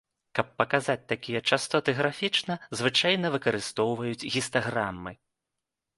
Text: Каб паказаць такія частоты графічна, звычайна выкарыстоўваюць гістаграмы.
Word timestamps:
Каб 0.37 0.47
паказаць 0.61 1.09
такія 1.13 1.41
частоты 1.57 1.95
графічна, 1.99 2.53
звычайна 2.79 3.27
выкарыстоўваюць 3.35 4.27
гістаграмы. 4.37 5.11